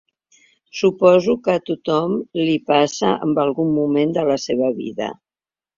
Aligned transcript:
Suposo 0.77 1.35
que 1.49 1.55
a 1.57 1.61
tothom 1.71 2.17
li 2.41 2.57
passa 2.73 3.15
en 3.29 3.39
algun 3.47 3.73
moment 3.79 4.19
de 4.19 4.29
la 4.33 4.41
seva 4.49 4.77
vida. 4.85 5.17